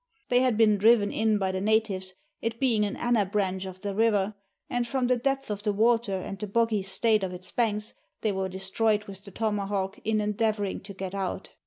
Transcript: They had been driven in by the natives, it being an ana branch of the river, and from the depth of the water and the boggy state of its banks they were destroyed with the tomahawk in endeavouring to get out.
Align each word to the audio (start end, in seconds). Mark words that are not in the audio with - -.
They 0.29 0.39
had 0.41 0.57
been 0.57 0.77
driven 0.79 1.11
in 1.11 1.37
by 1.37 1.51
the 1.51 1.61
natives, 1.61 2.15
it 2.41 2.59
being 2.59 2.85
an 2.85 2.95
ana 2.97 3.23
branch 3.23 3.65
of 3.65 3.81
the 3.81 3.93
river, 3.93 4.33
and 4.67 4.87
from 4.87 5.05
the 5.05 5.15
depth 5.15 5.51
of 5.51 5.61
the 5.61 5.71
water 5.71 6.15
and 6.17 6.39
the 6.39 6.47
boggy 6.47 6.81
state 6.81 7.21
of 7.23 7.31
its 7.33 7.51
banks 7.51 7.93
they 8.21 8.31
were 8.31 8.49
destroyed 8.49 9.03
with 9.03 9.23
the 9.25 9.29
tomahawk 9.31 9.99
in 10.03 10.19
endeavouring 10.19 10.79
to 10.81 10.95
get 10.95 11.13
out. 11.13 11.51